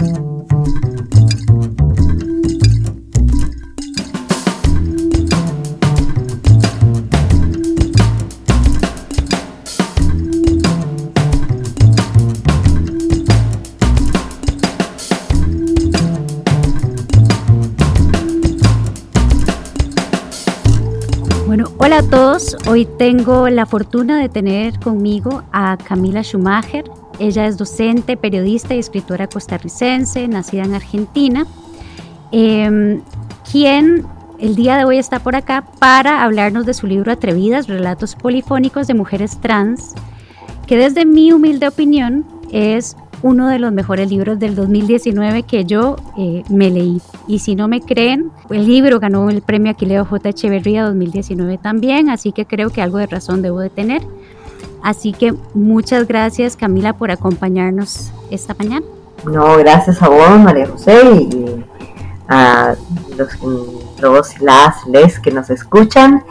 [0.00, 0.10] Hola
[21.98, 26.84] a todos, hoy tengo la fortuna de tener conmigo a Camila Schumacher.
[27.18, 31.46] Ella es docente, periodista y escritora costarricense, nacida en Argentina,
[32.30, 33.00] em,
[33.50, 34.06] quien
[34.38, 38.86] el día de hoy está por acá para hablarnos de su libro Atrevidas, Relatos Polifónicos
[38.86, 39.94] de Mujeres Trans,
[40.66, 45.96] que desde mi humilde opinión es uno de los mejores libros del 2019 que yo
[46.16, 47.00] eh, me leí.
[47.26, 50.28] Y si no me creen, el libro ganó el premio Aquileo J.
[50.28, 54.02] Echeverría 2019 también, así que creo que algo de razón debo de tener.
[54.82, 58.86] Así que muchas gracias Camila por acompañarnos esta mañana.
[59.24, 61.64] No, gracias a vos María José y
[62.28, 62.74] a
[63.16, 63.30] los,
[64.00, 66.24] los las les que nos escuchan.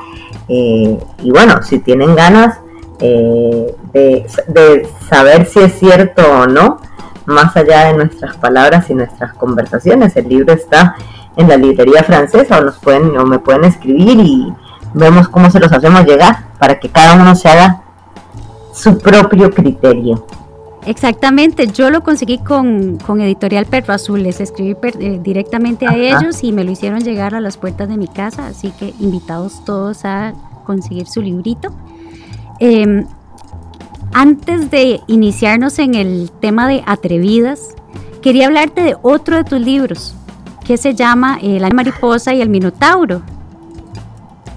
[0.48, 2.60] Eh, y bueno, si tienen ganas,
[3.00, 6.80] eh, de, saber si es cierto o no,
[7.26, 10.16] más allá de nuestras palabras y nuestras conversaciones.
[10.16, 10.96] El libro está
[11.36, 14.54] en la librería francesa o nos pueden o me pueden escribir y
[14.94, 17.82] vemos cómo se los hacemos llegar para que cada uno se haga
[18.78, 20.26] su propio criterio.
[20.86, 26.54] Exactamente, yo lo conseguí con, Editorial Perro Azul, les escribí eh, directamente a ellos y
[26.54, 30.34] me lo hicieron llegar a las puertas de mi casa, así que invitados todos a
[30.66, 31.76] conseguir su librito.
[32.60, 33.06] Em,
[34.14, 37.76] antes de iniciarnos en el tema de atrevidas,
[38.22, 40.16] quería hablarte de otro de tus libros,
[40.64, 43.24] que se llama eh, La mariposa y el minotauro.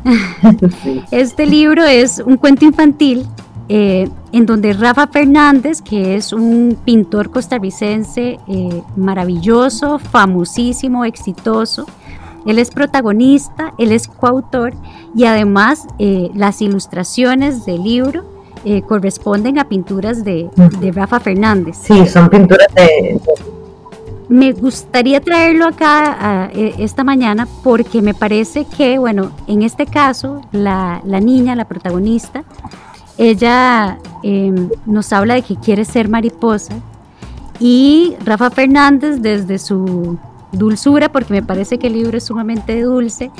[1.10, 3.26] Este libro es un cuento infantil
[3.72, 11.86] eh, en donde Rafa Fernández, que es un pintor costarricense eh, maravilloso, famosísimo, exitoso,
[12.46, 14.72] él es protagonista, él es coautor
[15.14, 18.24] y además eh, las ilustraciones del libro
[18.64, 20.50] eh, corresponden a pinturas de,
[20.92, 21.76] Rafa Fernández.
[21.80, 23.20] Sí, son pinturas de...
[24.28, 30.40] Me gustaría traerlo acá e, esta mañana porque me parece que, bueno, en este caso,
[30.50, 32.42] la, niña, la protagonista,
[33.20, 36.74] ella em, nos habla de que quiere ser mariposa
[37.60, 40.16] y Rafa Fernández desde su
[40.52, 43.30] dulzura, porque me parece que el libro es sumamente dulce,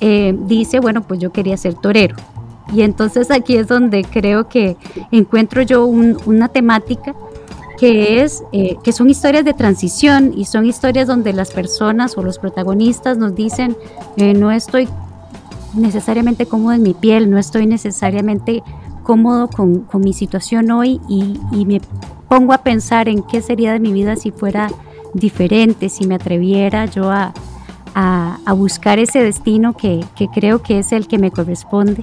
[0.00, 2.14] eh, dice, bueno, pues yo quería ser torero.
[2.72, 4.76] Y entonces aquí es donde creo que
[5.10, 7.12] encuentro yo una temática
[7.76, 12.22] que es eh, que son historias de transición y son historias donde las personas o
[12.22, 13.76] los protagonistas nos dicen
[14.16, 14.88] eh, no estoy
[15.74, 18.62] necesariamente cómodo en mi piel, no estoy necesariamente
[19.04, 21.80] cómodo con, con mi situación hoy y, y, me
[22.28, 24.68] pongo a pensar en qué sería de mi vida si fuera
[25.14, 27.32] diferente, si me atreviera yo a,
[28.56, 30.04] buscar ese destino que,
[30.34, 32.02] creo que es el que me corresponde.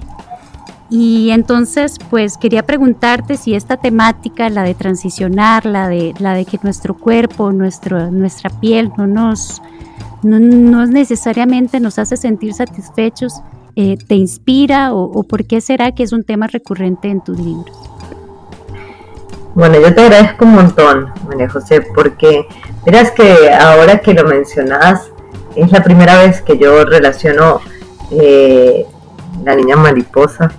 [0.90, 6.44] Y entonces, pues quería preguntarte si esta temática, la de transicionar, la de, la de
[6.44, 9.62] que nuestro cuerpo, nuestro, nuestra piel no nos,
[10.22, 13.42] no, necesariamente nos hace sentir satisfechos,
[13.76, 17.76] eh, ¿te inspira o, por qué será que es un tema recurrente en tus libros?
[19.54, 22.46] Bueno, yo te agradezco un montón, María José, porque
[22.86, 25.10] verás que ahora que lo mencionas,
[25.56, 27.60] es la primera vez que yo relaciono
[28.10, 28.86] eh,
[29.44, 30.50] la niña mariposa.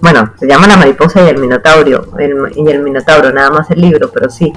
[0.00, 2.08] Bueno, se llama La mariposa y el minotauro,
[2.56, 4.52] y el minotauro, nada más el libro, pero sí.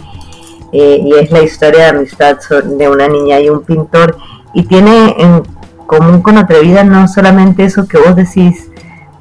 [0.72, 4.18] Eh, y es la historia de amistad de una niña y un pintor.
[4.54, 5.44] Y tiene en
[5.86, 8.70] común con Atrevida no solamente eso que vos decís,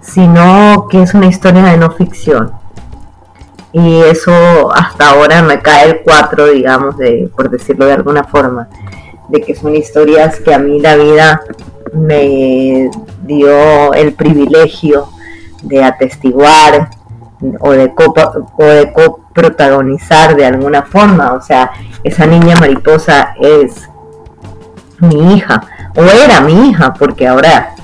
[0.01, 2.65] sino que es una historia de no ficción
[3.75, 8.69] y eso hasta ahora me cae el 4, digamos, de, por decirlo de alguna forma,
[9.29, 11.43] de que son historias que a mí la vida
[11.93, 12.89] me
[13.25, 15.09] dio el privilegio
[15.63, 16.89] de atestiguar
[17.59, 21.33] o de, o de coprotagonizar de alguna forma.
[21.33, 21.73] O sea,
[22.05, 23.89] esa niña mariposa es
[25.01, 25.63] mi hija,
[25.97, 27.75] o era mi hija, porque ahora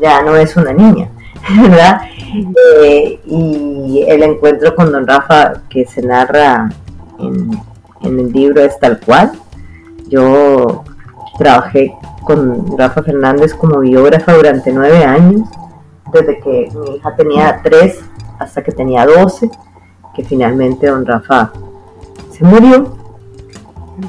[0.00, 1.08] ya no es una niña,
[1.60, 2.02] ¿verdad?
[2.82, 6.70] Eh, y el encuentro con don Rafa que se narra
[7.18, 7.50] en,
[8.02, 9.32] el libro es tal cual.
[10.08, 10.84] Yo
[11.38, 11.92] trabajé
[12.24, 15.48] con Rafa Fernández como biógrafa durante nueve años,
[16.12, 18.00] desde que mi hija tenía tres
[18.38, 19.50] hasta que tenía doce,
[20.14, 21.52] que finalmente don Rafa
[22.30, 22.96] se murió.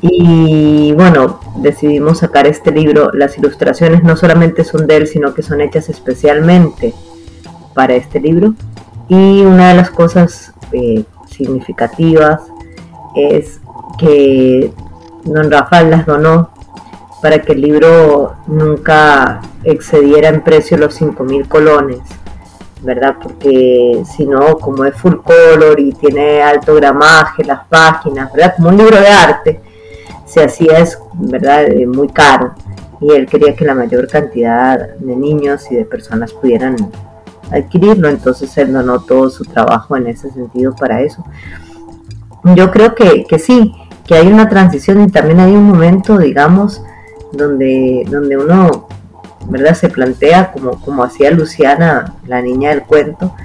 [0.02, 3.12] Y bueno, decidimos sacar este libro.
[3.14, 6.94] Las ilustraciones no solamente son de él, sino que son hechas especialmente
[7.74, 8.54] para este libro.
[9.08, 12.42] Y una de las cosas eh, significativas
[13.16, 13.60] es
[13.98, 14.72] que
[15.24, 16.50] don Rafael las donó
[17.22, 22.00] para que el libro nunca excediera en precio los 5.000 colones,
[22.82, 23.18] ¿verdad?
[23.22, 28.56] Porque si no, como es full color y tiene alto gramaje, las páginas, ¿verdad?
[28.56, 29.62] Como un libro de arte,
[30.32, 31.66] se hacía, es, ¿verdad?
[31.66, 32.54] Eh, muy caro.
[33.02, 36.76] Y él quería que la mayor cantidad de niños y de personas pudieran
[37.52, 41.26] adquirirlo, entonces él donó todo su trabajo en ese sentido para eso.
[42.56, 43.74] Yo creo que, que sí,
[44.08, 46.82] que hay una transición y también hay un momento, digamos,
[47.34, 48.88] donde, donde uno
[49.48, 49.74] ¿verdad?
[49.74, 53.36] se plantea, como, como hacía Luciana, la niña del cuento,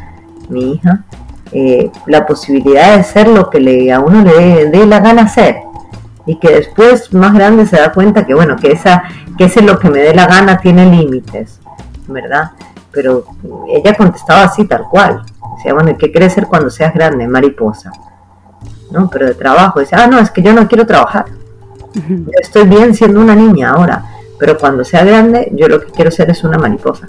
[0.49, 1.05] mi hija,
[1.51, 5.66] eh, la posibilidad de ser lo que le, a uno le dé la gana hacer
[6.27, 9.05] y que después más grande se da cuenta que bueno que esa
[9.39, 11.61] que ese lo que me dé la gana tiene límites
[12.09, 12.51] verdad
[12.91, 13.25] pero
[13.69, 15.23] ella contestaba así tal cual.
[15.57, 17.93] Decía bueno qué quieres ser cuando seas grande mariposa
[18.91, 21.27] no pero de trabajo dice ah no es que yo no quiero trabajar.
[22.41, 24.05] Estoy bien siendo una niña ahora,
[24.39, 27.07] pero cuando sea grande, yo lo que quiero ser es una mariposa.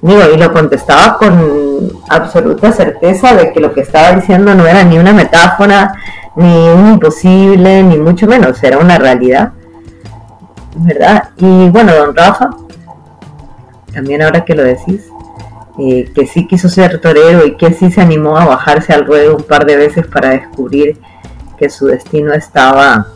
[0.00, 4.84] Digo, y lo contestaba con absoluta certeza de que lo que estaba diciendo no era
[4.84, 5.92] ni una metáfora,
[6.38, 9.52] ni un imposible, ni mucho menos, era una realidad.
[10.76, 11.30] ¿Verdad?
[11.36, 12.50] Y bueno, don Rafa,
[13.92, 15.10] también ahora que lo decís,
[15.80, 19.36] eh, que sí quiso ser torero y que sí se animó a bajarse al ruedo
[19.36, 21.00] un par de veces para descubrir
[21.58, 23.08] que su destino estaba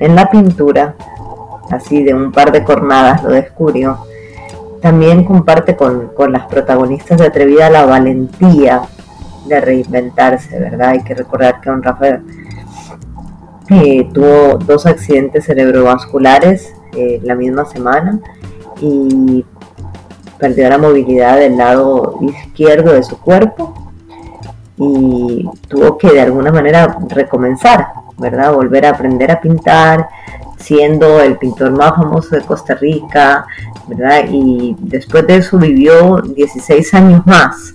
[0.00, 0.94] en la pintura,
[1.70, 3.98] así de un par de cornadas lo descubrió,
[4.80, 8.82] también comparte con, las protagonistas de Atrevida la valentía
[9.48, 10.90] de reinventarse, ¿verdad?
[10.90, 12.22] Hay que recordar que don Rafael
[13.70, 18.20] eh, tuvo dos accidentes cerebrovasculares eh, la misma semana
[18.80, 19.44] y
[20.38, 23.74] perdió la movilidad del lado izquierdo de su cuerpo
[24.78, 27.86] y tuvo que de alguna manera recomenzar
[28.18, 28.52] ¿verdad?
[28.54, 30.08] Volver a aprender a pintar,
[30.58, 33.46] siendo el pintor más famoso de Costa Rica,
[33.86, 34.24] ¿verdad?
[34.30, 37.74] Y después de eso vivió 16 años más,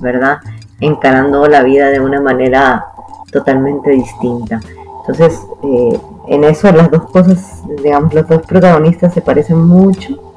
[0.00, 0.38] ¿verdad?
[0.80, 2.86] Encarando la vida de una manera
[3.32, 4.60] totalmente distinta.
[5.00, 10.28] Entonces, eh, en eso las dos cosas, digamos, los dos protagonistas se parecen mucho,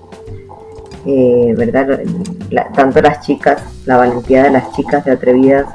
[1.05, 1.99] eh, ¿verdad?
[2.73, 5.65] tanto las chicas, la valentía de las chicas de Atrevidas,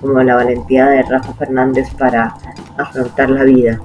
[0.00, 2.34] como la valentía de Rafa Fernández para
[2.76, 3.80] afrontar la vida.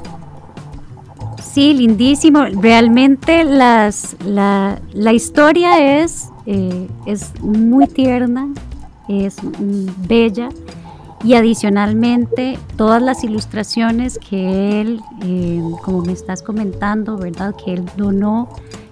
[1.41, 2.45] Sí, lindísimo.
[2.61, 4.79] Realmente las, la,
[5.13, 8.47] historia es, eh, es muy tierna,
[9.11, 9.37] es
[10.07, 10.49] bella
[11.23, 17.53] y adicionalmente todas las ilustraciones que él, eh, como me estás comentando, ¿verdad?
[17.63, 18.49] Que él donó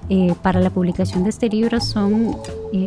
[0.10, 2.36] eh, para la publicación de este libro son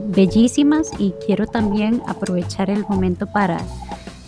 [0.08, 3.58] bellísimas y quiero también aprovechar el momento para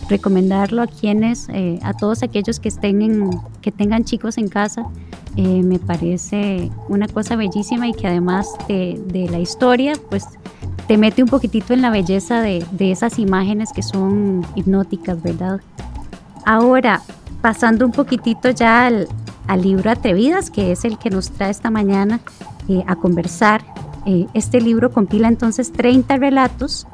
[0.09, 3.29] recomendarlo a quienes, eh, a todos aquellos que, estén en,
[3.61, 4.85] que tengan chicos en casa.
[5.35, 10.25] Eh, me parece una cosa bellísima y que además de, de, la historia, pues
[10.87, 15.61] te mete un poquitito en la belleza de, de esas imágenes que son hipnóticas, ¿verdad?
[16.45, 17.01] Ahora,
[17.41, 19.07] pasando un poquitito ya al,
[19.47, 22.19] al, libro Atrevidas, que es el que nos trae esta mañana
[22.67, 23.63] eh, a conversar.
[24.33, 26.87] este libro compila entonces 30 relatos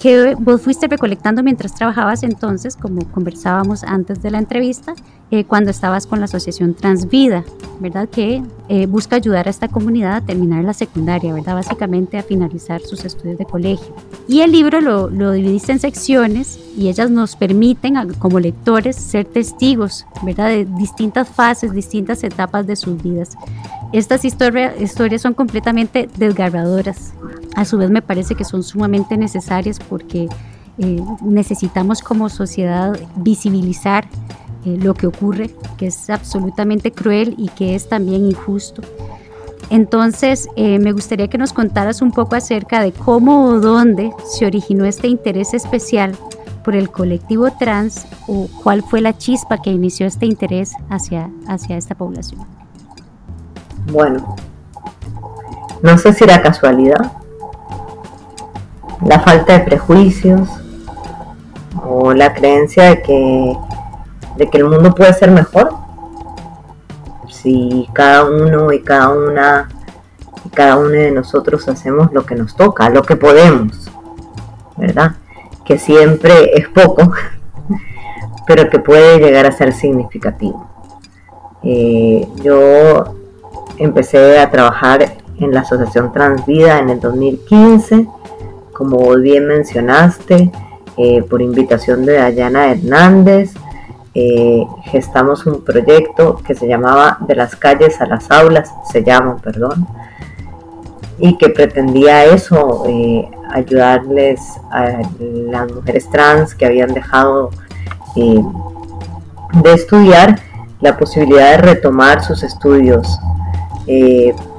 [0.00, 4.94] que vos fuiste recolectando mientras trabajabas entonces, como conversábamos antes de la entrevista,
[5.32, 7.42] eh, cuando estabas con la asociación Transvida,
[7.80, 8.06] ¿verdad?
[8.06, 11.54] Que eh, busca ayudar a esta comunidad a terminar la secundaria, ¿verdad?
[11.54, 13.96] Básicamente a finalizar sus estudios de colegio.
[14.28, 19.24] Y el libro lo, lo dividiste en secciones y ellas nos permiten como lectores ser
[19.24, 20.48] testigos, ¿verdad?
[20.48, 23.38] De distintas fases, distintas etapas de sus vidas.
[23.94, 27.14] Estas historias son completamente desgarradoras.
[27.56, 30.28] A su vez me parece que son sumamente necesarias porque
[30.76, 34.06] eh, necesitamos como sociedad visibilizar
[34.64, 38.82] eh, lo que ocurre, que es absolutamente cruel y que es también injusto.
[39.70, 44.44] Entonces, eh, me gustaría que nos contaras un poco acerca de cómo o dónde se
[44.44, 46.14] originó este interés especial
[46.62, 51.76] por el colectivo trans o cuál fue la chispa que inició este interés hacia, hacia
[51.76, 52.42] esta población.
[53.90, 54.36] Bueno,
[55.82, 57.12] no sé si era casualidad,
[59.04, 60.48] la falta de prejuicios
[61.84, 63.56] o la creencia de que,
[64.36, 65.82] de que el mundo puede ser mejor
[67.42, 69.68] si cada uno y cada una
[70.44, 73.90] y cada uno de nosotros hacemos lo que nos toca, lo que podemos,
[74.76, 75.16] ¿verdad?
[75.64, 77.12] Que siempre es poco,
[78.46, 80.68] pero que puede llegar a ser significativo.
[81.62, 83.16] Eh, yo
[83.78, 88.08] empecé a trabajar en la Asociación Transvida en el 2015,
[88.72, 90.50] como bien mencionaste,
[90.96, 93.54] eh, por invitación de Dayana Hernández,
[94.14, 99.38] eh, gestamos un proyecto que se llamaba De las calles a las aulas, se llama,
[99.42, 99.86] perdón,
[101.18, 104.40] y que pretendía eso, eh, ayudarles
[104.70, 107.50] a las mujeres trans que habían dejado
[108.16, 108.42] eh,
[109.62, 110.38] de estudiar
[110.80, 113.18] la posibilidad de retomar sus estudios.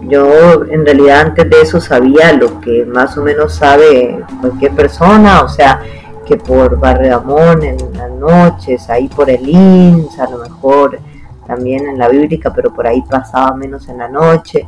[0.02, 5.44] yo en realidad antes de eso sabía lo que más o menos sabe cualquier persona,
[5.44, 5.82] o sea,
[6.26, 11.00] que por Barreamón en las noches, ahí por el INS, a lo mejor
[11.48, 14.66] también en la bíblica, pero por ahí pasaba menos en la noche,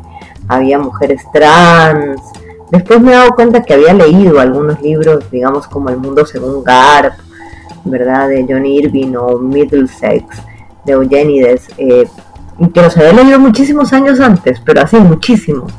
[0.47, 2.21] había mujeres trans.
[2.71, 6.63] Después me he dado cuenta que había leído algunos libros, digamos como El mundo según
[6.63, 7.13] Garp,
[7.85, 8.29] ¿verdad?
[8.29, 10.25] De John Irving o Middlesex,
[10.83, 12.07] de Eugenides, eh,
[12.73, 15.71] que los había leído muchísimos años antes, pero así muchísimos,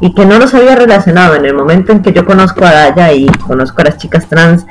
[0.00, 3.12] y que no los había relacionado en el momento en que yo conozco a Daya
[3.12, 4.66] y conozco a las chicas trans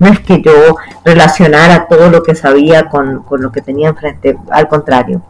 [0.00, 4.66] no es que yo relacionara todo lo que sabía con, lo que tenía enfrente, al
[4.66, 5.22] contrario.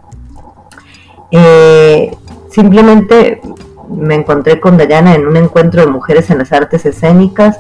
[1.33, 2.17] Eh,
[2.51, 3.43] simplemente
[3.89, 7.59] me encontré con Dayana en un encuentro de mujeres en las artes escénicas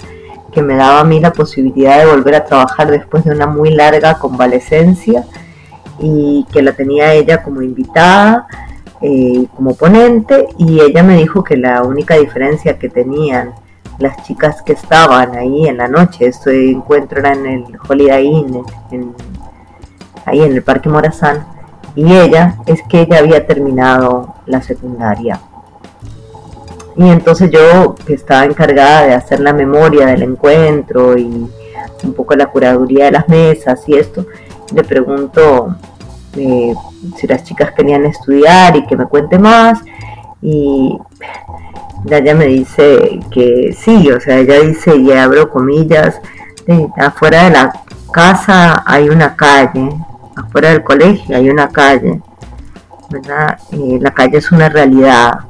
[0.53, 3.71] que me daba a mí la posibilidad de volver a trabajar después de una muy
[3.71, 5.25] larga convalecencia
[5.99, 8.47] y que la tenía ella como invitada,
[9.01, 13.53] eh, como ponente, y ella me dijo que la única diferencia que tenían
[14.01, 18.65] las chicas que estaban ahí en la noche, este encuentro era en el Holiday Inn,
[20.25, 21.47] ahí en el Parque Morazán,
[21.95, 25.41] y ella es que ella había terminado la secundaria.
[26.97, 31.49] Y entonces yo, que estaba encargada de hacer la memoria del encuentro y
[32.03, 34.27] un poco la curaduría de las mesas y esto,
[34.75, 35.77] le pregunto
[36.37, 36.75] eh,
[37.17, 39.81] si las chicas querían estudiar y que me cuente más.
[40.43, 40.99] Y
[42.09, 46.21] ella me dice que sí, o sea, ella dice, y abro comillas,
[46.97, 47.73] afuera de la
[48.13, 49.91] casa hay una calle,
[50.37, 52.21] afuera del colegio hay una calle,
[53.11, 53.59] ¿verdad?
[53.73, 55.41] la calle es una realidad,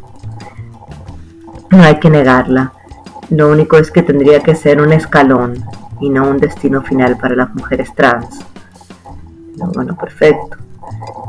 [1.71, 2.73] no hay que negarla.
[3.30, 5.64] Lo único es que tendría que ser un escalón
[6.00, 8.40] y no un destino final para las mujeres trans.
[9.75, 10.57] Bueno, perfecto.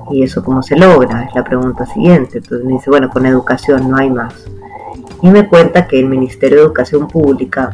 [0.09, 1.25] ¿Y eso cómo se logra?
[1.25, 2.39] Es la pregunta siguiente.
[2.39, 4.33] Entonces me dice, bueno, con educación no hay más
[5.21, 7.71] y me cuenta que el Ministerio de Educación Pública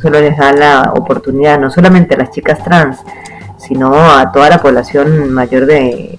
[0.00, 2.98] solo les da la oportunidad no solamente a las chicas trans,
[3.56, 6.18] sino a toda la población mayor de,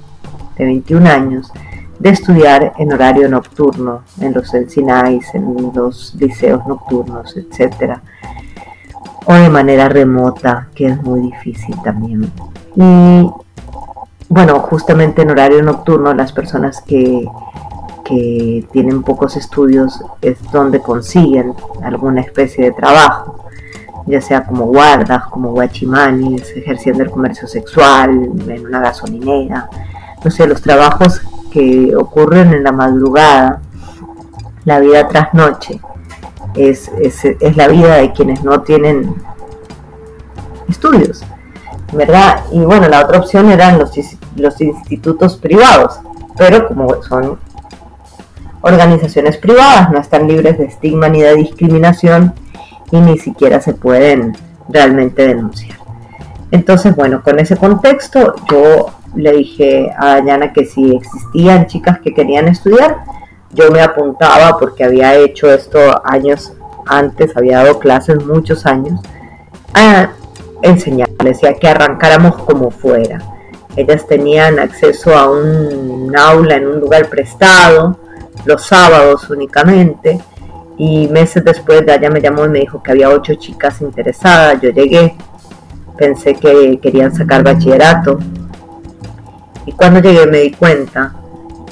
[0.58, 1.54] 21 años
[2.00, 8.02] de estudiar en horario nocturno, en los Encinais, en los liceos nocturnos, etcétera,
[9.26, 12.30] o de manera remota, que es muy difícil también.
[12.76, 13.30] Y
[14.28, 17.26] bueno, justamente en horario nocturno las personas que
[18.10, 23.46] que tienen pocos estudios es donde consiguen alguna especie de trabajo,
[24.08, 28.10] ya sea como guardas, como guachimanis, ejerciendo el comercio sexual,
[28.48, 29.70] en una gasolinera,
[30.24, 33.62] no sé, los trabajos que ocurren en la madrugada,
[34.66, 35.80] la vida tras noche,
[36.56, 39.14] es, es, la vida de quienes no tienen
[40.68, 41.24] estudios,
[41.94, 42.44] ¿verdad?
[42.52, 43.92] Y bueno, la otra opción eran los,
[44.36, 46.00] los institutos privados,
[46.36, 47.38] pero como son
[48.62, 52.34] organizaciones privadas no están libres de estigma ni de discriminación
[52.92, 54.36] y ni siquiera se pueden
[54.68, 55.78] realmente denunciar.
[56.52, 62.14] Entonces, bueno, con ese contexto yo le dije a Dayana que si existían chicas que
[62.14, 62.98] querían estudiar,
[63.52, 66.54] yo me apuntaba porque había hecho esto años
[66.86, 69.00] antes, había dado clases muchos años,
[69.74, 70.10] a
[70.64, 73.20] enseñarles y a que arrancáramos como fuera.
[73.76, 77.98] Ellas tenían acceso a un aula en un lugar prestado,
[78.46, 80.20] los sábados únicamente.
[80.78, 84.62] Y meses después de ella me llamó y me dijo que había ocho chicas interesadas.
[84.62, 85.16] Yo llegué,
[85.98, 88.20] pensé que querían sacar bachillerato.
[89.66, 91.16] Y cuando llegué me di cuenta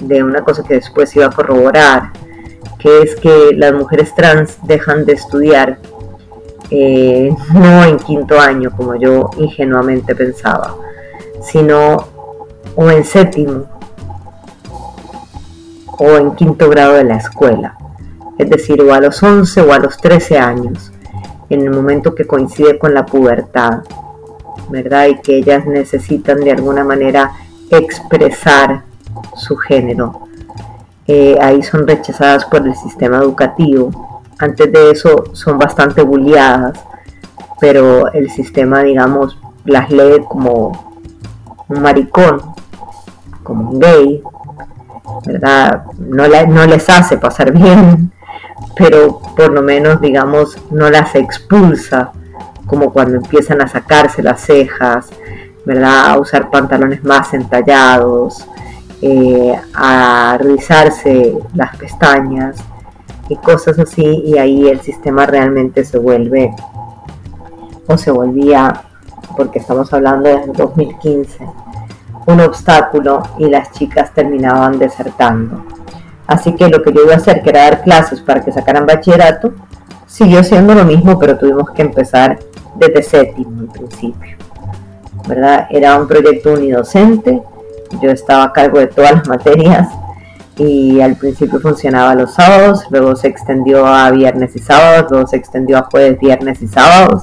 [0.02, 2.12] de una cosa que después iba a corroborar,
[2.78, 5.80] que es que las mujeres trans dejan de estudiar
[6.70, 10.76] eh, no en quinto año como yo ingenuamente pensaba,
[11.42, 12.08] sino
[12.76, 13.77] o en séptimo
[16.00, 17.78] o en quinto grado de la escuela,
[18.38, 20.92] es decir, o a los 11 o a los 13 años,
[21.50, 23.82] en el momento que coincide con la pubertad,
[24.70, 25.08] ¿verdad?
[25.08, 27.32] Y que ellas necesitan de alguna manera
[27.70, 28.84] expresar
[29.36, 30.28] su género.
[31.08, 34.22] Eh, ahí son rechazadas por el sistema educativo.
[34.40, 36.80] Antes de eso son bastante bulliadas,
[37.60, 41.04] pero el sistema, digamos, las lee como
[41.70, 42.42] un maricón,
[43.44, 44.22] como un gay,
[45.26, 45.84] ¿verdad?
[45.98, 48.12] No, no les hace pasar bien,
[48.76, 52.12] pero por lo menos, digamos, no las expulsa,
[52.66, 55.08] como cuando empiezan a sacarse las cejas,
[55.66, 56.12] ¿verdad?
[56.12, 58.46] A usar pantalones más entallados,
[59.02, 62.58] eh, a rizarse las pestañas
[63.30, 66.54] y cosas así, y ahí el sistema realmente se vuelve
[67.88, 68.82] o se volvía,
[69.36, 71.46] porque estamos hablando desde 2015,
[72.28, 75.66] un obstáculo y las chicas terminaban desertando.
[76.28, 78.86] Así que lo que yo iba a hacer, que era dar clases para que sacaran
[78.86, 79.54] bachillerato,
[80.06, 82.38] siguió siendo lo mismo, pero tuvimos que empezar
[82.76, 84.38] desde séptimo en principio.
[85.28, 85.68] ¿verdad?
[85.70, 87.42] Era un proyecto unidocente,
[88.02, 89.90] yo estaba a cargo de todas las materias
[90.58, 95.38] y al principio funcionaba los sábados, luego se extendió a viernes y sábados, luego se
[95.38, 97.22] extendió a jueves, viernes y sábados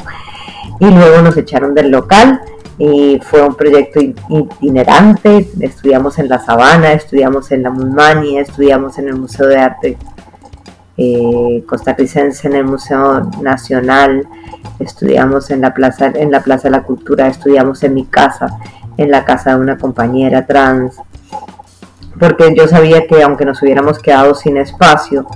[0.80, 2.40] y luego nos echaron del local
[2.78, 9.08] y fue un proyecto itinerante, estudiamos en la Sabana, estudiamos en la Mulmani, estudiamos en
[9.08, 9.98] el Museo de Arte
[10.96, 14.26] eh, costarricense, en el Museo Nacional,
[14.78, 18.46] estudiamos en la, plaza, en la Plaza de la Cultura, estudiamos en mi casa,
[18.96, 20.96] en la casa de una compañera trans,
[22.18, 25.26] porque yo sabía que aunque nos hubiéramos quedado sin espacio,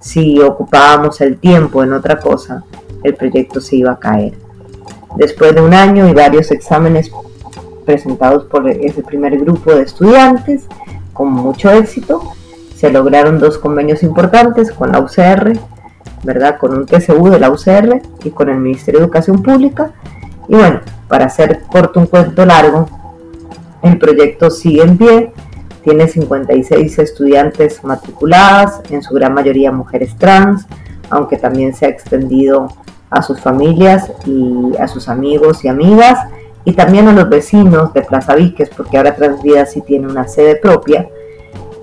[0.00, 2.64] si ocupábamos el tiempo en otra cosa,
[3.02, 4.45] el proyecto se iba a caer.
[5.16, 7.10] Después de un año y varios exámenes
[7.84, 10.66] presentados por ese primer grupo de estudiantes,
[11.12, 12.22] con mucho éxito,
[12.74, 15.58] se lograron dos convenios importantes con la UCR,
[16.22, 16.58] ¿verdad?
[16.58, 19.92] Con un TCU de la UCR y con el Ministerio de Educación Pública.
[20.48, 22.86] Y bueno, para hacer corto un cuento largo,
[23.82, 25.32] el proyecto sigue en pie,
[25.82, 30.66] tiene 56 estudiantes matriculadas, en su gran mayoría mujeres trans,
[31.08, 32.68] aunque también se ha extendido
[33.10, 36.18] a sus familias y a sus amigos y amigas,
[36.64, 40.56] y también a los vecinos de Plaza Víquez, porque ahora Transvida sí tiene una sede
[40.56, 41.08] propia,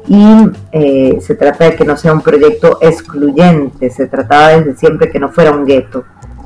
[0.08, 5.10] y eh, se trata de que no sea un proyecto excluyente, se trataba desde siempre
[5.10, 6.04] que no fuera un gueto,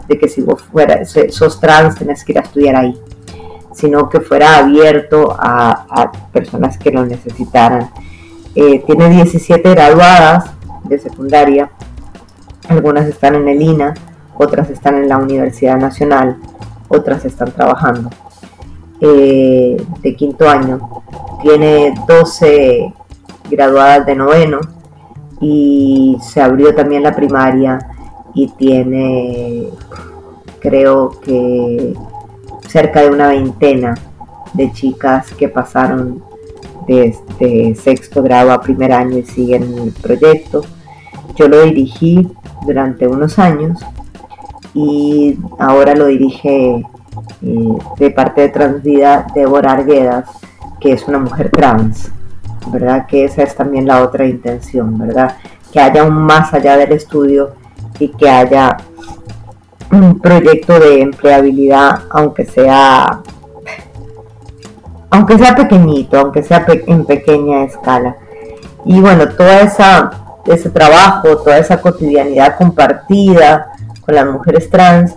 [0.07, 2.97] de que si vos fuera, sos trans tenés que ir a estudiar ahí,
[3.73, 7.89] sino que fuera abierto a, personas que lo necesitaran.
[8.55, 10.51] Eh, tiene 17 graduadas
[10.83, 11.71] de secundaria,
[12.69, 13.93] algunas están en el INA,
[14.37, 16.37] otras están en la Universidad Nacional,
[16.87, 18.09] otras están trabajando.
[18.99, 21.03] Eh, de quinto año,
[21.41, 22.93] tiene 12
[23.49, 24.59] graduadas de noveno
[25.39, 27.79] y se abrió también la primaria
[28.33, 29.69] y tiene
[30.59, 31.93] creo que
[32.67, 33.95] cerca de una veintena
[34.53, 36.23] de chicas que pasaron
[36.87, 40.63] desde sexto grado a primer año y siguen el proyecto.
[41.35, 42.27] Yo lo dirigí
[42.65, 43.79] durante unos años
[44.73, 46.83] y ahora lo dirige
[47.41, 50.29] eh, de parte de Transvida Débora Arguedas,
[50.79, 52.11] que es una mujer trans.
[52.71, 53.05] ¿verdad?
[53.07, 55.37] Que esa es también la otra intención, ¿verdad?
[55.71, 57.51] Que haya un más allá del estudio
[57.99, 58.77] y que haya
[59.91, 63.21] un proyecto de empleabilidad, aunque sea
[65.09, 68.17] aunque sea pequeñito, aunque sea en pequeña escala.
[68.85, 70.11] Y bueno, toda esa
[70.45, 73.71] ese trabajo, toda esa cotidianidad compartida
[74.07, 75.15] con las mujeres trans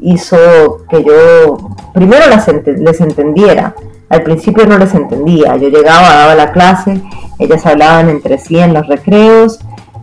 [0.00, 3.72] hizo que yo primero las les entendiera,
[4.08, 7.00] al principio no les entendía, yo llegaba, daba la clase,
[7.38, 9.60] ellas hablaban entre sí en los recreos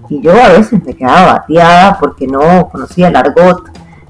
[0.08, 3.62] y yo a veces me quedaba bateada porque no conocía el argot,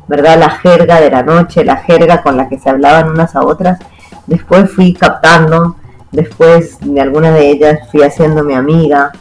[0.08, 0.38] ¿verdad?
[0.38, 3.80] La jerga de la noche, la jerga con la que se hablaban unas a otras.
[4.28, 5.76] Después fui captando,
[6.12, 9.12] después de alguna de ellas fui haciéndome amiga,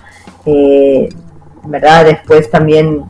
[0.44, 1.09] eh,
[1.64, 2.05] ¿verdad?
[2.05, 3.05] Después también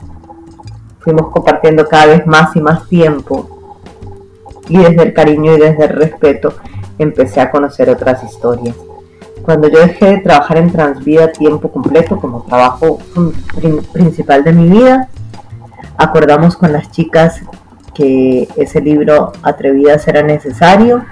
[1.01, 3.61] fuimos compartiendo cada vez más y más tiempo
[4.69, 6.55] y desde el cariño y desde el respeto
[6.99, 8.77] empecé a conocer otras historias.
[9.43, 12.99] Cuando yo dejé de trabajar en Transvida tiempo completo como trabajo
[13.93, 15.09] principal de mi vida,
[15.97, 17.41] acordamos con las chicas
[17.95, 21.05] que ese libro Atrevidas era necesario.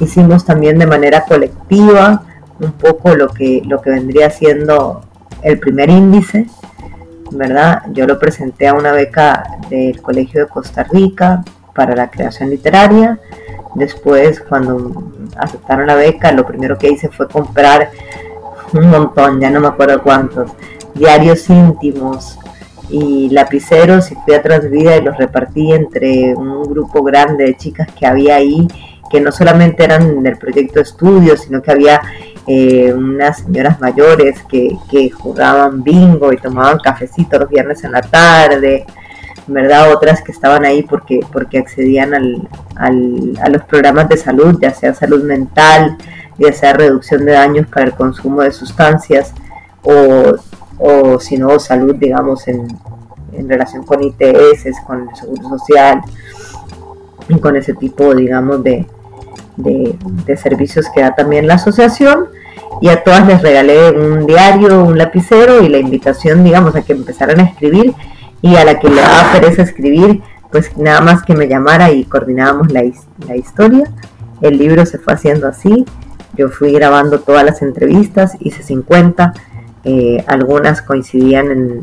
[0.00, 2.22] Hicimos también de manera colectiva
[2.60, 5.02] un poco lo que, lo que vendría siendo
[5.42, 6.46] el primer índice,
[7.30, 7.82] ¿verdad?
[7.92, 11.42] Yo lo presenté a una beca del Colegio de Costa Rica
[11.74, 13.18] para la creación literaria
[13.76, 17.90] Después, cuando aceptaron la beca, lo primero que hice fue comprar
[18.72, 20.50] un montón, ya no me acuerdo cuántos,
[20.94, 22.38] diarios íntimos
[22.88, 27.88] y lapiceros y fui a Transvida y los repartí entre un grupo grande de chicas
[27.92, 28.66] que había ahí,
[29.10, 32.00] que no solamente eran del proyecto estudio, sino que había
[32.46, 38.02] eh, unas señoras mayores que, que jugaban bingo y tomaban cafecito los viernes en la
[38.02, 38.86] tarde,
[39.46, 39.92] ¿verdad?
[39.92, 44.94] Otras que estaban ahí porque, porque accedían al, a los programas de salud, ya sea
[44.94, 45.96] salud mental,
[46.38, 49.32] ya sea reducción de daños para el consumo de sustancias
[49.82, 50.36] o,
[50.78, 52.66] o si no, salud, digamos, en,
[53.32, 56.00] en relación con ITS, con el Seguro Social
[57.28, 58.86] y con ese tipo, digamos, de,
[59.56, 62.26] de, servicios que da también la asociación
[62.80, 66.92] y a todas les regalé un diario, un lapicero y la invitación, digamos, a que
[66.92, 67.94] empezaran a escribir
[68.42, 72.04] y a la que le daba pereza escribir, pues nada más que me llamara y
[72.04, 72.82] coordinábamos la,
[73.26, 73.90] la historia.
[74.42, 75.86] El libro se fue haciendo así,
[76.36, 79.32] yo fui grabando todas las entrevistas, hice 50,
[79.84, 81.82] eh, algunas coincidían en,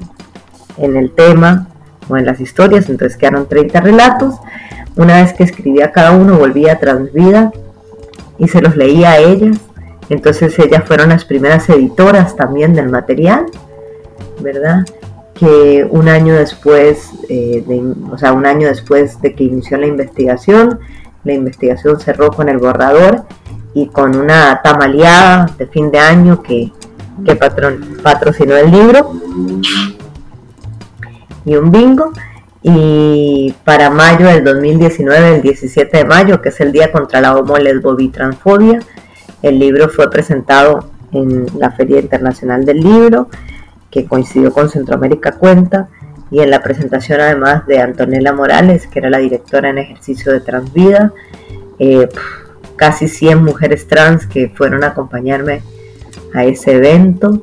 [0.78, 1.68] en el tema
[2.08, 4.36] o en las historias, entonces quedaron 30 relatos.
[4.96, 7.52] Una vez que escribía cada uno, volvía a Transvida
[8.38, 9.58] y se los leía a ellas.
[10.10, 13.46] Entonces ellas fueron las primeras editoras también del material,
[14.42, 14.86] ¿verdad?
[15.34, 19.88] Que un año después, eh, de, o sea, un año después de que inició la
[19.88, 20.80] investigación,
[21.24, 23.24] la investigación cerró con el borrador
[23.74, 26.72] y con una tamaleada de fin de año que,
[27.26, 29.14] que patrocinó el libro
[31.46, 32.12] y un bingo.
[32.64, 37.36] Y para mayo del 2019, el 17 de mayo, que es el Día contra la
[37.36, 38.80] Homo, Lesbo, Transfobia,
[39.42, 43.28] el libro fue presentado en la Feria Internacional del Libro,
[43.92, 45.90] que coincidió con Centroamérica Cuenta,
[46.32, 50.40] y en la presentación además de Antonella Morales, que era la directora en ejercicio de
[50.40, 51.14] Transvida,
[51.80, 52.08] eh,
[52.78, 55.62] casi 100 mujeres trans que fueron a acompañarme
[56.34, 57.42] a ese evento,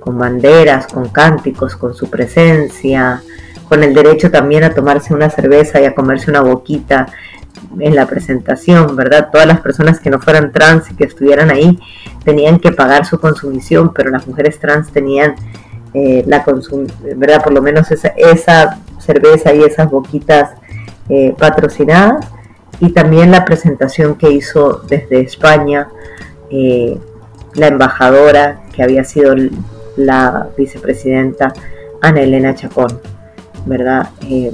[0.00, 3.22] con banderas, con cánticos, con su presencia,
[3.70, 7.06] con el derecho también a tomarse una cerveza y a comerse una boquita
[7.78, 9.28] en la presentación, ¿verdad?
[9.30, 11.78] Todas las personas que no fueran trans y que estuvieran ahí
[12.24, 15.36] tenían que pagar su consumición, pero las mujeres trans tenían
[15.94, 17.44] eh, la consum ¿verdad?
[17.44, 20.50] Por lo menos esa, esa cerveza y esas boquitas
[21.08, 22.26] eh, patrocinadas
[22.80, 25.86] y también la presentación que hizo desde España
[26.50, 26.98] eh,
[27.54, 29.36] la embajadora que había sido
[29.96, 31.52] la vicepresidenta
[32.00, 33.00] Ana Elena Chacón.
[33.66, 34.10] ¿Verdad?
[34.22, 34.52] Eh,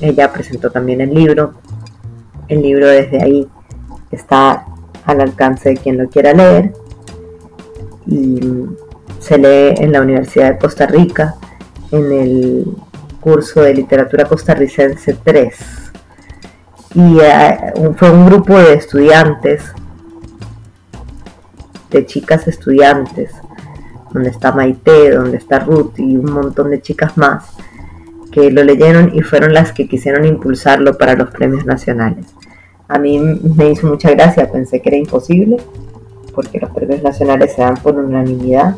[0.00, 1.54] ella presentó también el libro.
[2.48, 3.48] El libro desde ahí
[4.10, 4.66] está
[5.04, 6.72] al alcance de quien lo quiera leer
[8.06, 8.40] y
[9.20, 11.34] se lee en la Universidad de Costa Rica
[11.90, 12.76] en el
[13.20, 15.56] curso de literatura costarricense 3
[16.94, 19.72] y eh, fue un grupo de estudiantes
[21.90, 23.32] de chicas estudiantes
[24.12, 27.57] donde está Maite, donde está Ruth y un montón de chicas más
[28.50, 32.26] lo leyeron y fueron las que quisieron impulsarlo para los premios nacionales.
[32.88, 35.58] A mí me hizo mucha gracia, pensé que era imposible,
[36.34, 38.76] porque los premios nacionales se dan por unanimidad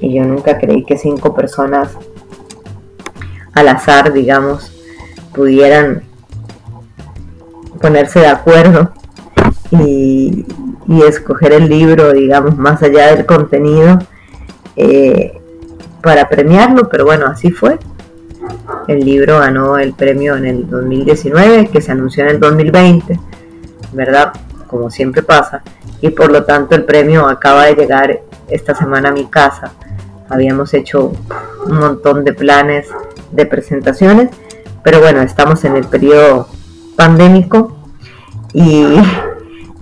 [0.00, 1.90] y yo nunca creí que cinco personas
[3.54, 4.72] al azar, digamos,
[5.34, 6.02] pudieran
[7.80, 8.92] ponerse de acuerdo
[9.70, 10.46] y,
[11.06, 13.98] escoger el libro, digamos, más allá del contenido
[14.76, 15.40] eh,
[16.02, 17.78] para premiarlo, pero bueno, así fue.
[18.88, 23.18] El libro ganó el premio en el 2019, que se anunció en el 2020,
[23.92, 24.32] ¿verdad?
[24.66, 25.62] Como siempre pasa.
[26.00, 29.72] Y por lo tanto el premio acaba de llegar esta semana a mi casa.
[30.28, 31.12] Habíamos hecho
[31.66, 32.88] un montón de planes
[33.30, 34.30] de presentaciones,
[34.82, 36.48] pero bueno, estamos en el periodo
[36.96, 37.76] pandémico
[38.52, 38.96] y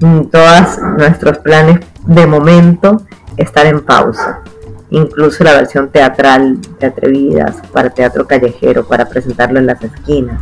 [0.31, 3.03] todos nuestros planes de momento
[3.37, 4.43] están en pausa
[4.91, 10.41] incluso la versión teatral de Atrevidas para teatro callejero, para presentarlo en las esquinas.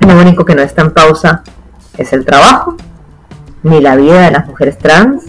[0.00, 1.42] Lo único que no está en pausa
[1.96, 2.76] es el trabajo,
[3.62, 5.24] ni la vida de las mujeres trans,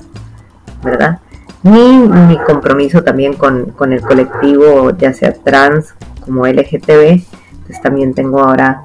[0.84, 1.20] ¿verdad?
[1.64, 7.24] Ni mi compromiso también con, el colectivo, ya sea trans como LGTB.
[7.52, 8.84] Entonces también tengo ahora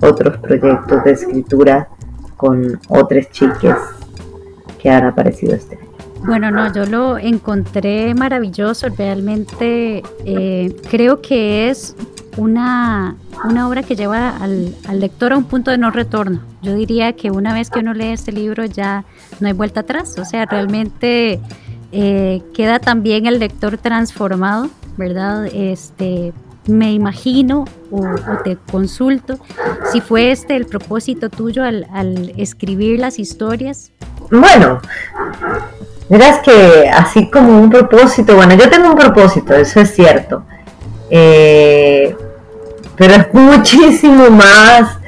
[0.00, 1.88] otros proyectos de escritura
[2.36, 3.78] con otras chicas
[4.80, 5.83] que han aparecido este año.
[6.26, 11.94] Bueno, no, yo lo encontré maravilloso, realmente eh, creo que es
[12.38, 16.40] una, una obra que lleva al, lector a un punto de no retorno.
[16.62, 19.04] Yo diría que una vez que uno lee este libro ya
[19.40, 21.40] no hay vuelta atrás, o sea, realmente
[21.92, 25.46] eh, queda también el lector transformado, ¿verdad?
[25.46, 26.32] Este,
[26.66, 28.02] me imagino o,
[28.42, 29.38] te consulto
[29.92, 33.92] si fue este el propósito tuyo al, al escribir las historias.
[34.30, 34.80] Bueno,
[36.08, 40.44] Verás que así como un propósito, bueno, yo tengo un propósito, eso es cierto,
[41.10, 42.14] eh,
[42.96, 44.98] pero es muchísimo más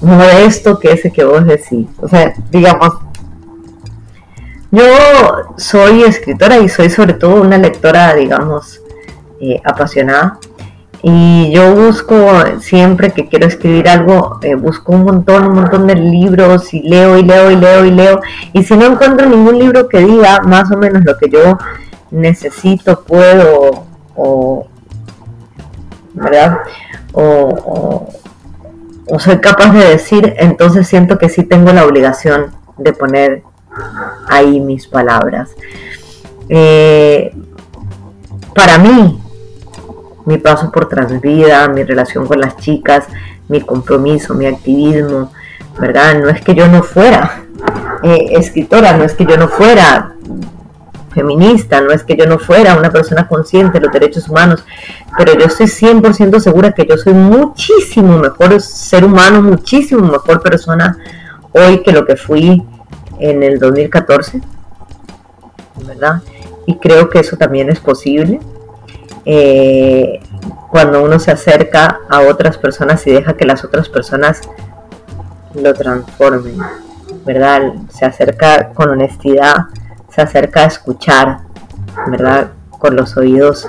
[0.00, 1.86] modesto que ese que vos decís.
[2.00, 2.94] O sea, digamos,
[4.70, 4.84] yo
[5.56, 8.80] soy escritora y soy sobre todo una lectora, digamos,
[9.40, 10.38] eh, apasionada.
[11.02, 12.14] Y yo busco,
[12.60, 17.16] siempre que quiero escribir algo, eh, busco un montón, un montón de libros y leo
[17.16, 18.20] y leo y leo y leo.
[18.52, 21.56] Y si no encuentro ningún libro que diga más o menos lo que yo
[22.10, 23.84] necesito, puedo,
[24.14, 24.66] o,
[26.14, 26.58] ¿verdad?
[27.12, 28.08] O,
[29.10, 33.42] o soy capaz de decir, entonces siento que sí tengo la obligación de poner
[34.28, 35.50] ahí mis palabras.
[36.48, 37.34] Eh,
[38.54, 39.20] para mí,
[40.26, 43.04] mi paso por Transvida, mi relación con las chicas,
[43.48, 45.32] mi compromiso, mi activismo,
[45.78, 46.20] ¿verdad?
[46.20, 47.42] No es que yo no fuera
[48.02, 50.14] eh, escritora, no es que yo no fuera
[51.12, 54.64] feminista, no es que yo no fuera una persona consciente de los derechos humanos,
[55.18, 60.96] pero yo estoy 100% segura que yo soy muchísimo mejor ser humano, muchísimo mejor persona
[61.52, 62.62] hoy que lo que fui
[63.18, 64.40] en el 2014,
[65.86, 66.22] ¿verdad?
[66.66, 68.40] Y creo que eso también es posible.
[69.24, 70.20] Eh,
[70.70, 74.40] cuando uno se acerca a otras personas y deja que las otras personas
[75.54, 76.56] lo transformen,
[77.24, 77.74] ¿verdad?
[77.90, 79.66] Se acerca con honestidad,
[80.08, 81.38] se acerca a escuchar,
[82.06, 82.52] ¿verdad?
[82.70, 83.66] Con los oídos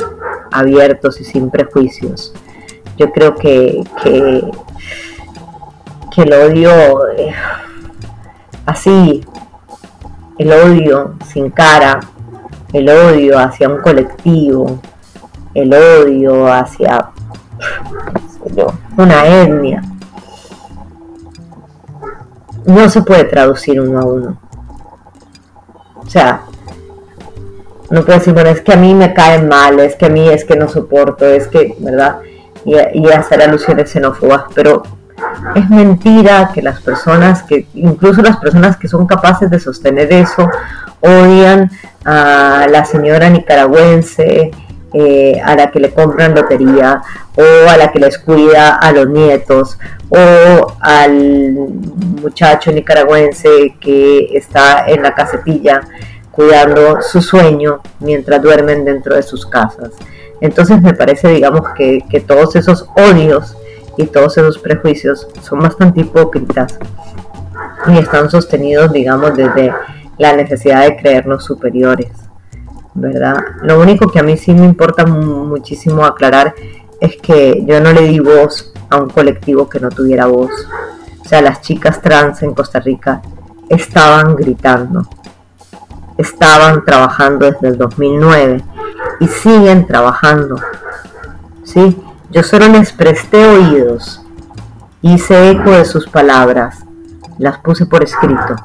[0.51, 2.33] abiertos y sin prejuicios.
[2.97, 4.51] Yo creo que, que,
[6.17, 7.33] el odio, eh,
[8.65, 9.25] así,
[10.37, 11.99] el odio sin cara,
[12.73, 14.79] el odio hacia un colectivo,
[15.53, 17.11] el odio hacia
[18.97, 19.81] una etnia,
[22.65, 24.41] no se puede traducir uno a uno.
[25.95, 26.41] O sea,
[27.89, 30.27] no puede decir, bueno, es que a mí me caen mal, es que a mí
[30.29, 32.19] es que no soporto, es que, ¿verdad?
[32.65, 34.83] Y, y hacer alusiones xenófobas, pero
[35.55, 40.49] es mentira que las personas, que incluso las personas que son capaces de sostener eso,
[41.01, 41.69] odian
[42.05, 44.51] a la señora nicaragüense,
[44.93, 47.01] eh, a la que le compran lotería
[47.35, 51.53] o a la que les cuida a los nietos o al
[52.21, 55.81] muchacho nicaragüense que está en la casetilla
[56.31, 59.91] cuidando su sueño mientras duermen dentro de sus casas.
[60.41, 63.55] Entonces me parece, digamos, que, que todos esos odios
[63.97, 66.79] y todos esos prejuicios son bastante hipócritas
[67.87, 69.73] y están sostenidos, digamos, desde
[70.17, 72.09] la necesidad de creernos superiores.
[72.93, 73.37] ¿Verdad?
[73.61, 76.53] Lo único que a mí sí me importa muchísimo aclarar
[76.99, 80.51] es que yo no le di voz a un colectivo que no tuviera voz.
[81.19, 83.21] O sea, las chicas trans en Costa Rica
[83.69, 85.07] estaban gritando,
[86.17, 88.63] estaban trabajando desde el 2009
[89.21, 90.55] y siguen trabajando.
[91.63, 91.97] ¿sí?
[92.29, 94.21] Yo solo les presté oídos,
[95.01, 96.83] hice eco de sus palabras,
[97.37, 98.55] las puse por escrito,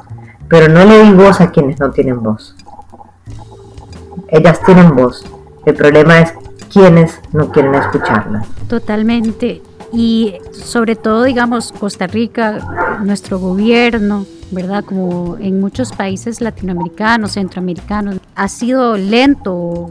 [0.48, 2.56] pero no le di voz a quienes no tienen voz
[4.28, 5.24] ellas tienen voz.
[5.64, 6.32] El problema es
[6.72, 8.46] quienes no quieren escucharlas.
[8.68, 9.62] Totalmente.
[9.92, 14.84] Y sobre todo, digamos, Costa Rica, nuestro gobierno, ¿verdad?
[14.84, 19.88] Como en muchos países latinoamericanos, centroamericanos, ha sido lento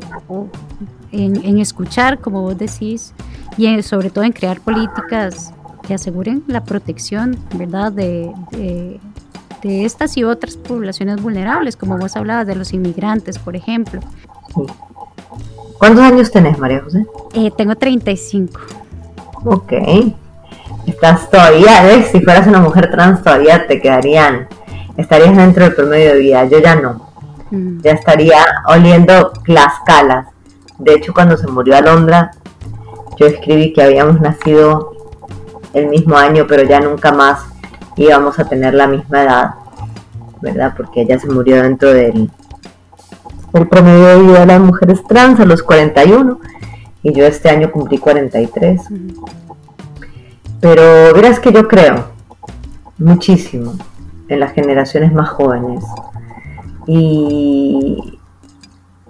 [1.11, 3.13] en, escuchar, como vos decís,
[3.57, 5.53] y sobre todo en crear políticas
[5.87, 7.91] que aseguren la protección, ¿verdad?
[7.91, 14.01] De, de estas y otras poblaciones vulnerables, como vos hablabas de los inmigrantes, por ejemplo.
[15.77, 17.05] ¿Cuántos años tenés, María José?
[17.33, 18.59] Eh, tengo 35.
[19.43, 19.73] Ok.
[20.87, 22.07] Estás todavía, ¿ves?
[22.07, 24.47] Si fueras una mujer trans, todavía te quedarían,
[24.97, 26.45] estarías dentro del promedio de vida.
[26.45, 27.09] Yo ya no.
[27.51, 27.81] Mm.
[27.81, 30.27] Ya estaría oliendo las calas.
[30.77, 32.31] De hecho, cuando se murió Alondra,
[33.17, 34.93] yo escribí que habíamos nacido
[35.73, 37.45] el mismo año, pero ya nunca más
[37.95, 39.55] íbamos a tener la misma edad,
[40.41, 40.73] ¿verdad?
[40.75, 42.29] Porque ella se murió dentro del
[43.57, 46.39] el promedio de vida de las mujeres trans a los 41
[47.03, 48.81] y yo este año cumplí 43.
[50.59, 52.05] Pero verás que yo creo
[52.97, 53.73] muchísimo
[54.27, 55.83] en las generaciones más jóvenes.
[56.87, 58.19] Y,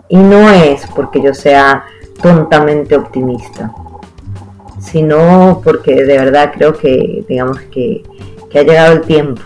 [0.09, 1.85] y no es porque yo sea
[2.21, 3.71] tontamente optimista,
[4.79, 8.03] sino porque de verdad creo que, digamos que,
[8.49, 9.41] que ha llegado el tiempo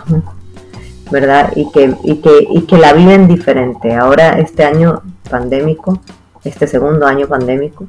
[1.12, 1.52] ¿verdad?
[1.56, 3.96] Y que, y que, y que la viven diferente.
[3.96, 6.00] Ahora, este año pandémico,
[6.44, 7.88] este segundo año pandémico,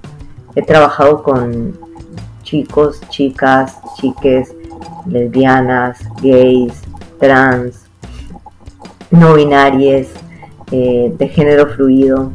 [0.54, 1.78] he trabajado con
[2.42, 4.54] chicos, chicas, chiques,
[5.06, 6.72] lesbianas, gays,
[7.18, 7.86] trans,
[9.10, 10.08] no binarias,
[10.72, 12.30] eh, de género fluido,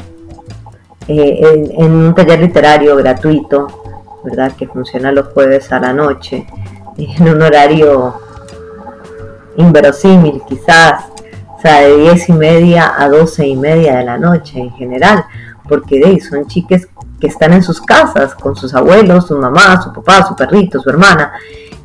[1.07, 3.67] eh, en, en, un taller literario gratuito,
[4.23, 4.53] ¿verdad?
[4.53, 6.45] Que funciona los jueves a la noche,
[6.97, 8.24] en un horario
[9.57, 11.05] inverosímil quizás,
[11.57, 15.25] o sea, de 10 y media a 12 y media de la noche en general,
[15.67, 16.87] porque de son chiques
[17.19, 20.89] que están en sus casas con sus abuelos, su mamá, su papá, su perrito, su
[20.89, 21.33] hermana,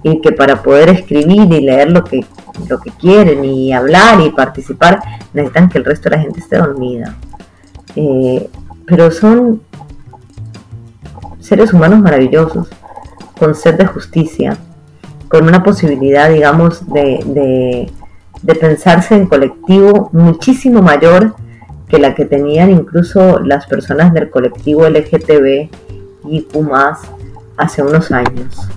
[0.03, 2.25] y que para poder escribir y leer lo que,
[2.69, 5.01] lo que quieren y hablar y participar,
[5.33, 7.17] necesitan que el resto de la gente esté dormida.
[7.97, 8.49] Eh,
[8.87, 9.63] pero son
[11.39, 12.69] seres humanos maravillosos,
[13.39, 14.57] con sed de justicia,
[15.31, 17.89] con una posibilidad, digamos, de,
[18.61, 21.37] pensarse en colectivo muchísimo mayor
[21.89, 25.71] que la que tenían incluso las personas del colectivo LGTB
[26.25, 26.69] y Q
[27.57, 28.69] hace unos años.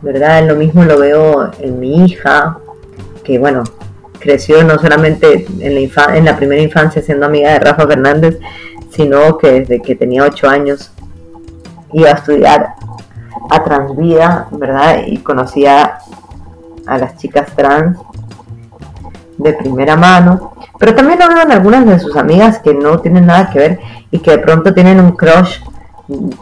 [0.00, 0.46] ¿Verdad?
[0.46, 2.58] Lo mismo lo veo en mi hija,
[3.24, 3.64] que bueno,
[4.20, 8.38] creció no solamente en la, en la primera infancia siendo amiga de Rafa Fernández,
[8.90, 10.92] sino que desde que tenía 8 años
[11.92, 12.74] iba a estudiar
[13.50, 15.02] a Transvida, ¿verdad?
[15.06, 15.98] Y conocía
[16.86, 17.98] a las chicas trans
[19.38, 23.58] de primera mano, pero también lo algunas de sus amigas que no tienen nada que
[23.58, 23.80] ver
[24.10, 25.58] y que de pronto tienen un crush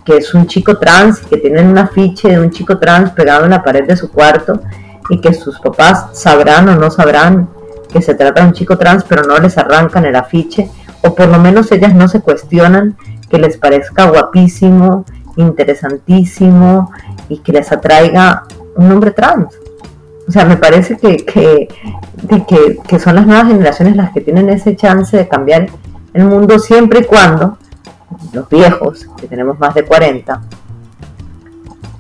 [0.05, 3.51] que es un chico trans, que tienen un afiche de un chico trans pegado en
[3.51, 4.61] la pared de su cuarto
[5.09, 7.49] y que sus papás sabrán o no sabrán
[7.93, 10.71] que se trata de un chico trans, pero no les arrancan el afiche,
[11.03, 12.97] o por lo menos ellas no se cuestionan
[13.29, 15.05] que les parezca guapísimo,
[15.37, 16.90] interesantísimo
[17.29, 18.45] y que les atraiga
[18.77, 19.59] un hombre trans.
[20.29, 21.68] O sea, me parece que, que,
[22.88, 25.66] que, son las nuevas generaciones las que tienen ese chance de cambiar
[26.14, 27.59] el mundo siempre y cuando
[28.33, 30.40] los viejos, que tenemos más de 40,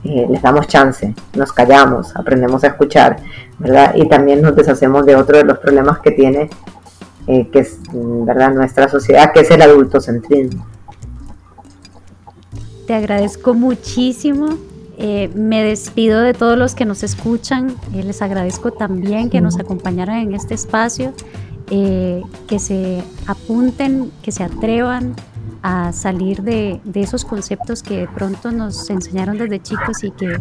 [0.04, 3.16] eh, les damos chance, nos callamos, aprendemos a escuchar,
[3.58, 3.94] ¿verdad?
[3.94, 6.50] Y también nos deshacemos de otro de los problemas que tiene,
[7.26, 10.66] eh, que es, ¿verdad?, nuestra sociedad, que es el adultocentrismo.
[12.86, 14.58] Te agradezco muchísimo
[14.98, 17.74] eh, me despido de todos los que nos escuchan.
[17.94, 21.12] Eh, les agradezco también que nos acompañaran en este espacio,
[21.70, 25.16] eh, que se apunten, que se atrevan
[25.62, 30.36] a salir de, esos conceptos que de pronto nos enseñaron desde chicos y que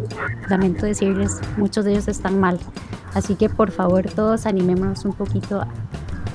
[0.49, 2.59] lamento decirles, muchos de ellos están mal.
[3.13, 5.67] Así que por favor todos animémonos un poquito a,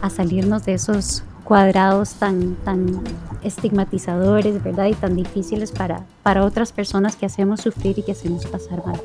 [0.03, 3.00] a salirnos de esos cuadrados tan, tan
[3.42, 4.87] estigmatizadores, ¿verdad?
[4.87, 9.00] Y tan difíciles para, para otras personas que hacemos sufrir y que hacemos pasar mal.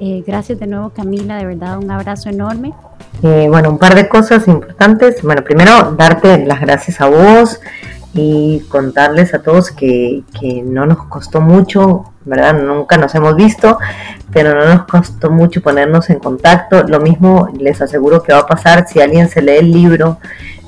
[0.00, 2.74] Eh, gracias de nuevo Camila, de verdad un abrazo enorme.
[3.22, 5.22] Eh, bueno, un par de cosas importantes.
[5.22, 7.60] Bueno, primero darte las gracias a vos
[8.12, 12.54] y contarles a todos que, que no nos costó mucho, ¿verdad?
[12.60, 13.78] Nunca nos hemos visto,
[14.32, 16.82] pero no nos costó mucho ponernos en contacto.
[16.82, 20.18] Lo mismo les aseguro que va a pasar si alguien se lee el libro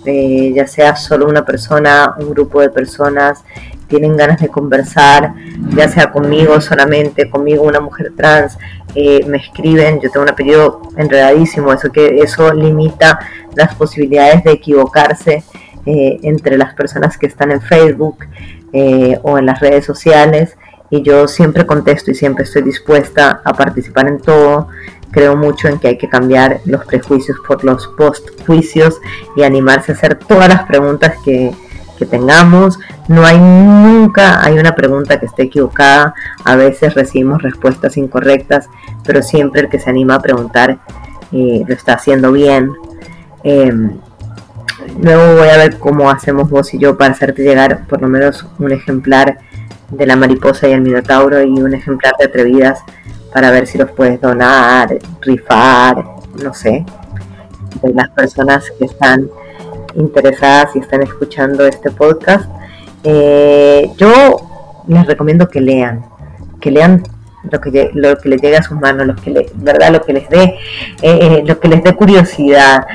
[0.06, 3.44] ya sea solo una persona, un grupo de personas,
[3.88, 5.34] tienen ganas de conversar,
[5.74, 8.58] ya sea conmigo solamente, conmigo una mujer trans,
[8.94, 13.20] eh, me escriben, yo tengo un apellido enredadísimo, eso que eso limita
[13.54, 15.44] las posibilidades de equivocarse
[15.84, 18.24] eh, entre las personas que están en Facebook
[18.72, 20.56] eh, o en las redes sociales
[20.90, 24.68] y yo siempre contesto y siempre estoy dispuesta a participar en todo
[25.16, 29.00] creo mucho en que hay que cambiar los prejuicios por los postjuicios
[29.34, 31.54] y animarse a hacer todas las preguntas que,
[32.10, 32.78] tengamos.
[33.08, 36.14] No hay nunca, hay una pregunta que esté equivocada.
[36.44, 38.68] A veces recibimos respuestas incorrectas,
[39.06, 40.80] pero siempre el que se anima a preguntar
[41.32, 42.74] eh, lo está haciendo bien.
[43.42, 43.96] Em,
[45.00, 48.46] luego voy a ver cómo hacemos vos y yo para hacerte llegar por lo menos
[48.58, 49.38] un ejemplar
[49.88, 52.80] de la mariposa y el minotauro y un ejemplar de atrevidas
[53.32, 56.04] para ver si los puedes donar, rifar,
[56.42, 56.84] no sé,
[57.82, 59.28] de las personas que están
[59.94, 62.48] interesadas y están escuchando este podcast.
[63.04, 66.04] Eh, yo les recomiendo que lean,
[66.60, 67.02] que lean
[67.50, 70.12] lo que, lo que les llegue a sus manos, lo que le, verdad, lo que
[70.12, 72.86] les dé, eh, eh, lo que les dé curiosidad.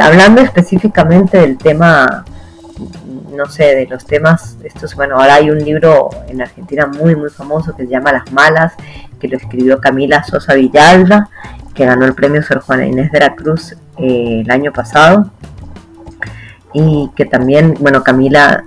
[0.00, 2.24] hablando específicamente del tema
[3.36, 7.30] no sé, de los temas, estos, bueno, ahora hay un libro en Argentina muy, muy
[7.30, 8.74] famoso que se llama Las Malas,
[9.20, 11.28] que lo escribió Camila Sosa Villalba,
[11.74, 15.30] que ganó el premio Sor Juana Inés de la Cruz eh, el año pasado.
[16.72, 18.64] Y que también, bueno, Camila,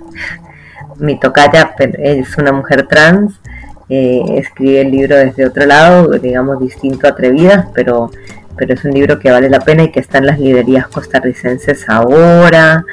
[0.96, 3.40] mi tocaya, es una mujer trans,
[3.88, 8.10] eh, escribe el libro desde otro lado, digamos distinto a Atrevidas, pero
[8.60, 11.88] pero es un libro que vale la pena y que está en las librerías costarricenses
[11.88, 12.84] ahora.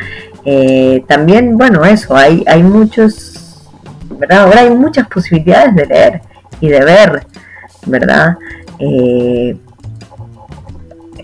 [0.50, 3.68] Eh, también, bueno, eso, hay, hay muchos,
[4.12, 4.46] ¿verdad?
[4.46, 6.22] Ahora hay muchas posibilidades de leer
[6.62, 7.28] y de ver,
[7.86, 8.38] ¿verdad?
[8.80, 9.58] Eh,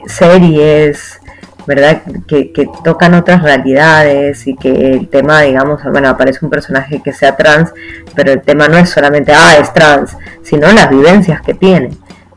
[0.07, 1.21] series,
[1.65, 2.01] ¿verdad?
[2.27, 2.51] Que,
[2.83, 7.71] tocan otras realidades y que el tema, digamos, bueno, aparece un personaje que sea trans,
[8.13, 11.91] pero el tema no es solamente, ah, es trans, sino las vivencias que tiene,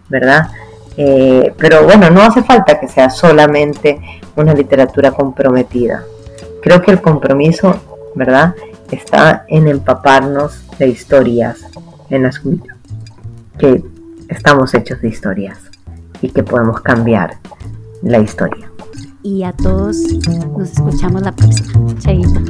[0.09, 0.51] ¿verdad?
[0.97, 3.99] Eh, pero bueno, no hace falta que sea solamente
[4.37, 6.05] una literatura comprometida.
[6.67, 7.77] Creo que el compromiso,
[8.17, 8.53] ¿verdad?
[8.91, 11.65] Está en empaparnos de historias,
[12.11, 12.61] en asumir
[13.57, 13.85] que
[14.29, 15.61] estamos hechos de historias
[16.21, 17.37] y que podemos cambiar
[18.03, 18.69] la historia.
[19.23, 19.97] Y a todos
[20.59, 21.95] nos escuchamos la próxima.
[22.01, 22.41] Chaito.